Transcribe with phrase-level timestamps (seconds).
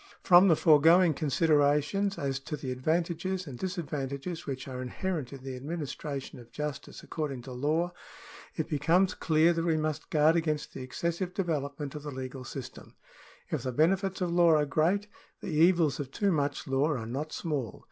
[0.23, 5.55] From the foregoing considerations as to the advantages and disadvantages which are inherent in the
[5.55, 7.93] administration of justice according to law,
[8.55, 12.95] it becomes clear that we must guard against the excessive development of the legal system.
[13.51, 15.05] If the benefits of law are great,
[15.39, 17.79] the evils of too much law are not small.